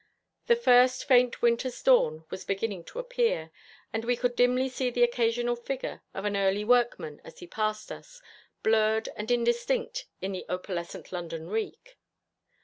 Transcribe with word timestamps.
The 0.47 0.55
first 0.55 1.05
faint 1.07 1.43
winter's 1.43 1.79
dawn 1.83 2.25
was 2.31 2.43
beginning 2.43 2.85
to 2.85 2.97
appear, 2.97 3.51
and 3.93 4.03
we 4.03 4.15
could 4.17 4.35
dimly 4.35 4.67
see 4.67 4.89
the 4.89 5.03
occasional 5.03 5.55
figure 5.55 6.01
of 6.11 6.25
an 6.25 6.35
early 6.35 6.65
workman 6.65 7.21
as 7.23 7.37
he 7.37 7.45
passed 7.45 7.91
us, 7.91 8.19
blurred 8.63 9.09
and 9.15 9.29
indistinct 9.29 10.07
in 10.19 10.31
the 10.31 10.43
opalescent 10.49 11.11
London 11.11 11.49
reek. 11.49 11.99